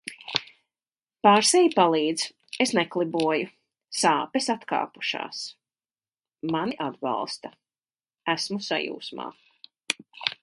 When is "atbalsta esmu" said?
6.89-8.61